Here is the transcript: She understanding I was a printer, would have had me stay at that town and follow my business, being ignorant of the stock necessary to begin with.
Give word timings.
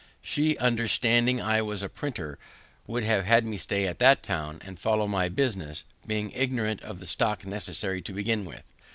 She 0.23 0.57
understanding 0.57 1.39
I 1.39 1.61
was 1.61 1.83
a 1.83 1.87
printer, 1.87 2.39
would 2.87 3.03
have 3.03 3.23
had 3.23 3.45
me 3.45 3.55
stay 3.57 3.85
at 3.85 3.99
that 3.99 4.23
town 4.23 4.59
and 4.65 4.79
follow 4.79 5.05
my 5.05 5.29
business, 5.29 5.83
being 6.07 6.31
ignorant 6.31 6.81
of 6.81 6.99
the 6.99 7.05
stock 7.05 7.45
necessary 7.45 8.01
to 8.01 8.13
begin 8.13 8.43
with. 8.43 8.63